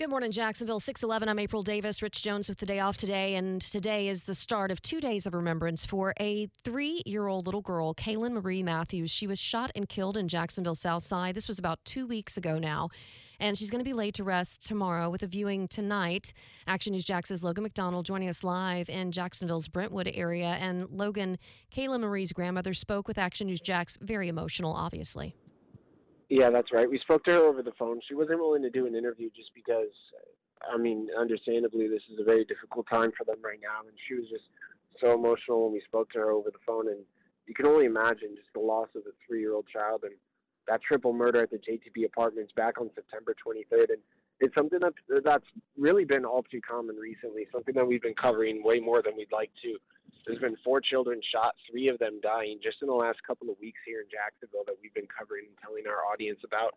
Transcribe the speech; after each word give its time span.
Good 0.00 0.08
morning, 0.08 0.30
Jacksonville. 0.30 0.80
611. 0.80 1.28
I'm 1.28 1.38
April 1.38 1.62
Davis. 1.62 2.00
Rich 2.00 2.22
Jones 2.22 2.48
with 2.48 2.56
the 2.56 2.64
day 2.64 2.80
off 2.80 2.96
today. 2.96 3.34
And 3.34 3.60
today 3.60 4.08
is 4.08 4.24
the 4.24 4.34
start 4.34 4.70
of 4.70 4.80
two 4.80 4.98
days 4.98 5.26
of 5.26 5.34
remembrance 5.34 5.84
for 5.84 6.14
a 6.18 6.48
three 6.64 7.02
year 7.04 7.26
old 7.26 7.44
little 7.44 7.60
girl, 7.60 7.92
Kaylin 7.92 8.32
Marie 8.32 8.62
Matthews. 8.62 9.10
She 9.10 9.26
was 9.26 9.38
shot 9.38 9.70
and 9.74 9.86
killed 9.90 10.16
in 10.16 10.26
Jacksonville 10.26 10.74
South 10.74 11.02
Side. 11.02 11.34
This 11.34 11.46
was 11.46 11.58
about 11.58 11.80
two 11.84 12.06
weeks 12.06 12.38
ago 12.38 12.58
now. 12.58 12.88
And 13.38 13.58
she's 13.58 13.68
going 13.68 13.80
to 13.80 13.84
be 13.84 13.92
laid 13.92 14.14
to 14.14 14.24
rest 14.24 14.66
tomorrow 14.66 15.10
with 15.10 15.22
a 15.22 15.26
viewing 15.26 15.68
tonight. 15.68 16.32
Action 16.66 16.94
News 16.94 17.04
Jax's 17.04 17.44
Logan 17.44 17.64
MacDonald 17.64 18.06
joining 18.06 18.30
us 18.30 18.42
live 18.42 18.88
in 18.88 19.12
Jacksonville's 19.12 19.68
Brentwood 19.68 20.10
area. 20.14 20.56
And 20.58 20.88
Logan, 20.88 21.36
Kaylin 21.76 22.00
Marie's 22.00 22.32
grandmother 22.32 22.72
spoke 22.72 23.06
with 23.06 23.18
Action 23.18 23.48
News 23.48 23.60
Jax. 23.60 23.98
Very 24.00 24.28
emotional, 24.28 24.72
obviously. 24.72 25.34
Yeah, 26.30 26.48
that's 26.50 26.72
right. 26.72 26.88
We 26.88 27.00
spoke 27.00 27.24
to 27.24 27.32
her 27.32 27.40
over 27.40 27.60
the 27.60 27.72
phone. 27.76 28.00
She 28.06 28.14
wasn't 28.14 28.38
willing 28.38 28.62
to 28.62 28.70
do 28.70 28.86
an 28.86 28.94
interview 28.94 29.30
just 29.34 29.50
because, 29.52 29.90
I 30.72 30.78
mean, 30.78 31.08
understandably, 31.18 31.88
this 31.88 32.02
is 32.10 32.20
a 32.20 32.24
very 32.24 32.44
difficult 32.44 32.86
time 32.88 33.10
for 33.18 33.24
them 33.24 33.42
right 33.42 33.58
now. 33.60 33.80
And 33.80 33.96
she 34.06 34.14
was 34.14 34.26
just 34.30 34.44
so 35.02 35.12
emotional 35.12 35.64
when 35.64 35.72
we 35.72 35.82
spoke 35.84 36.08
to 36.12 36.20
her 36.20 36.30
over 36.30 36.50
the 36.50 36.62
phone. 36.64 36.86
And 36.86 37.00
you 37.48 37.54
can 37.54 37.66
only 37.66 37.84
imagine 37.84 38.36
just 38.36 38.48
the 38.54 38.60
loss 38.60 38.86
of 38.94 39.02
a 39.02 39.14
three 39.26 39.40
year 39.40 39.54
old 39.54 39.66
child 39.66 40.04
and 40.04 40.14
that 40.68 40.80
triple 40.82 41.12
murder 41.12 41.40
at 41.40 41.50
the 41.50 41.58
JTB 41.58 42.06
apartments 42.06 42.52
back 42.54 42.80
on 42.80 42.90
September 42.94 43.34
23rd. 43.44 43.90
And 43.90 43.98
it's 44.38 44.54
something 44.54 44.78
that 44.78 44.94
that's 45.24 45.46
really 45.76 46.04
been 46.04 46.24
all 46.24 46.44
too 46.44 46.60
common 46.60 46.94
recently, 46.94 47.48
something 47.50 47.74
that 47.74 47.86
we've 47.86 48.02
been 48.02 48.14
covering 48.14 48.62
way 48.62 48.78
more 48.78 49.02
than 49.02 49.16
we'd 49.16 49.32
like 49.32 49.50
to. 49.64 49.76
There's 50.26 50.38
been 50.38 50.56
four 50.64 50.80
children 50.80 51.20
shot, 51.22 51.54
three 51.70 51.88
of 51.88 51.98
them 51.98 52.20
dying 52.22 52.58
just 52.62 52.78
in 52.82 52.88
the 52.88 52.94
last 52.94 53.22
couple 53.26 53.50
of 53.50 53.56
weeks 53.60 53.80
here 53.86 54.00
in 54.00 54.06
Jacksonville 54.10 54.64
that 54.66 54.76
we've 54.82 54.94
been 54.94 55.08
covering 55.08 55.46
and 55.48 55.56
telling 55.62 55.86
our 55.86 56.04
audience 56.12 56.40
about. 56.44 56.74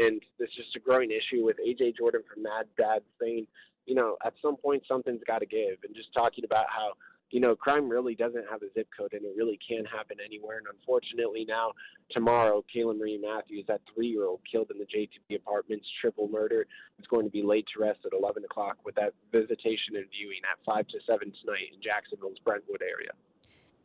And 0.00 0.22
it's 0.38 0.54
just 0.54 0.76
a 0.76 0.80
growing 0.80 1.10
issue 1.10 1.44
with 1.44 1.56
AJ 1.58 1.96
Jordan 1.96 2.22
from 2.32 2.42
Mad 2.42 2.66
Dad 2.78 3.02
saying, 3.20 3.46
you 3.86 3.94
know, 3.94 4.16
at 4.24 4.34
some 4.40 4.56
point 4.56 4.84
something's 4.86 5.22
got 5.26 5.40
to 5.40 5.46
give, 5.46 5.78
and 5.84 5.94
just 5.94 6.12
talking 6.14 6.44
about 6.44 6.66
how 6.68 6.92
you 7.32 7.40
know, 7.40 7.56
crime 7.56 7.88
really 7.88 8.14
doesn't 8.14 8.44
have 8.50 8.62
a 8.62 8.66
zip 8.74 8.86
code 8.96 9.14
and 9.14 9.24
it 9.24 9.32
really 9.34 9.58
can 9.66 9.86
happen 9.86 10.18
anywhere. 10.24 10.58
And 10.58 10.66
unfortunately, 10.70 11.46
now, 11.48 11.72
tomorrow, 12.10 12.62
Kaylin 12.74 12.98
Marie 12.98 13.18
Matthews, 13.18 13.64
that 13.68 13.80
three 13.92 14.08
year 14.08 14.26
old 14.26 14.40
killed 14.50 14.70
in 14.70 14.78
the 14.78 14.84
JTB 14.84 15.36
apartments, 15.36 15.86
triple 16.00 16.28
murder, 16.28 16.66
is 17.00 17.06
going 17.06 17.24
to 17.24 17.30
be 17.30 17.42
laid 17.42 17.64
to 17.74 17.82
rest 17.82 18.00
at 18.04 18.12
11 18.12 18.44
o'clock 18.44 18.76
with 18.84 18.94
that 18.96 19.14
visitation 19.32 19.96
and 19.96 20.04
viewing 20.12 20.40
at 20.50 20.62
5 20.66 20.86
to 20.88 20.98
7 21.06 21.32
tonight 21.40 21.72
in 21.72 21.80
Jacksonville's 21.82 22.38
Brentwood 22.44 22.82
area. 22.82 23.10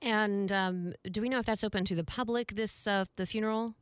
And 0.02 0.52
um, 0.52 0.94
do 1.10 1.22
we 1.22 1.30
know 1.30 1.40
if 1.40 1.46
that's 1.46 1.64
open 1.64 1.86
to 1.86 1.96
the 1.96 2.04
public, 2.04 2.56
this 2.56 2.86
uh, 2.86 3.06
the 3.16 3.26
funeral? 3.26 3.76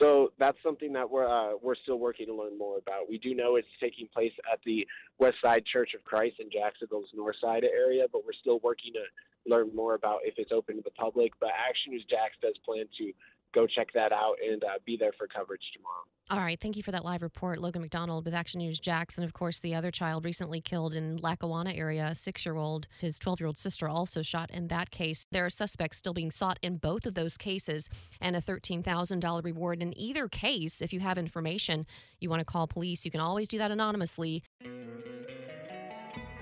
So 0.00 0.32
that's 0.38 0.56
something 0.62 0.92
that 0.94 1.10
we're 1.10 1.28
uh, 1.28 1.56
we're 1.62 1.74
still 1.74 1.98
working 1.98 2.26
to 2.26 2.34
learn 2.34 2.56
more 2.56 2.78
about. 2.78 3.08
We 3.08 3.18
do 3.18 3.34
know 3.34 3.56
it's 3.56 3.68
taking 3.80 4.08
place 4.08 4.32
at 4.50 4.58
the 4.64 4.86
West 5.18 5.36
Side 5.44 5.64
Church 5.66 5.90
of 5.94 6.02
Christ 6.04 6.36
in 6.38 6.50
Jacksonville's 6.50 7.10
North 7.14 7.36
Side 7.40 7.64
area, 7.64 8.06
but 8.10 8.24
we're 8.24 8.38
still 8.40 8.60
working 8.60 8.92
to 8.94 9.02
learn 9.50 9.74
more 9.74 9.94
about 9.94 10.20
if 10.24 10.34
it's 10.38 10.52
open 10.52 10.76
to 10.76 10.82
the 10.82 10.90
public. 10.92 11.32
But 11.38 11.50
Action 11.50 11.92
News 11.92 12.04
Jax 12.08 12.34
does 12.40 12.54
plan 12.64 12.86
to 12.98 13.12
go 13.52 13.66
check 13.66 13.88
that 13.94 14.12
out 14.12 14.36
and 14.46 14.62
uh, 14.64 14.78
be 14.84 14.96
there 14.96 15.12
for 15.16 15.26
coverage 15.26 15.62
tomorrow. 15.74 16.04
All 16.30 16.38
right. 16.38 16.60
Thank 16.60 16.76
you 16.76 16.82
for 16.84 16.92
that 16.92 17.04
live 17.04 17.22
report. 17.22 17.58
Logan 17.58 17.82
MacDonald 17.82 18.24
with 18.24 18.34
Action 18.34 18.58
News 18.58 18.78
Jackson. 18.78 19.24
Of 19.24 19.32
course, 19.32 19.58
the 19.58 19.74
other 19.74 19.90
child 19.90 20.24
recently 20.24 20.60
killed 20.60 20.94
in 20.94 21.16
Lackawanna 21.16 21.72
area, 21.72 22.06
a 22.06 22.14
six 22.14 22.46
year 22.46 22.56
old. 22.56 22.86
His 23.00 23.18
12 23.18 23.40
year 23.40 23.46
old 23.48 23.58
sister 23.58 23.88
also 23.88 24.22
shot 24.22 24.48
in 24.52 24.68
that 24.68 24.92
case. 24.92 25.24
There 25.32 25.44
are 25.44 25.50
suspects 25.50 25.96
still 25.96 26.12
being 26.12 26.30
sought 26.30 26.60
in 26.62 26.76
both 26.76 27.04
of 27.04 27.14
those 27.14 27.36
cases 27.36 27.88
and 28.20 28.36
a 28.36 28.40
$13,000 28.40 29.44
reward 29.44 29.82
in 29.82 29.98
either 29.98 30.28
case. 30.28 30.80
If 30.80 30.92
you 30.92 31.00
have 31.00 31.18
information 31.18 31.84
you 32.20 32.30
want 32.30 32.40
to 32.40 32.44
call 32.44 32.68
police, 32.68 33.04
you 33.04 33.10
can 33.10 33.20
always 33.20 33.48
do 33.48 33.58
that 33.58 33.72
anonymously. 33.72 34.44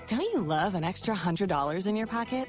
Don't 0.06 0.20
you 0.20 0.42
love 0.42 0.74
an 0.74 0.84
extra 0.84 1.14
$100 1.14 1.86
in 1.86 1.96
your 1.96 2.06
pocket? 2.06 2.48